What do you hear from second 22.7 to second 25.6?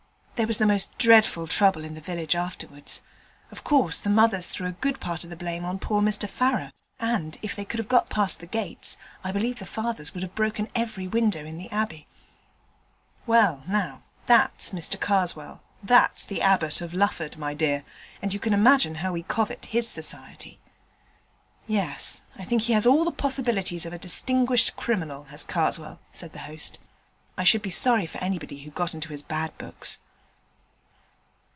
has all the possibilities of a distinguished criminal, has